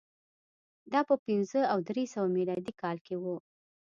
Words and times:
دا 0.91 1.01
په 1.09 1.15
پنځه 1.25 1.61
او 1.71 1.77
درې 1.89 2.03
سوه 2.13 2.27
میلادي 2.35 2.73
کال 2.81 2.97
کې 3.05 3.15
و 3.17 3.25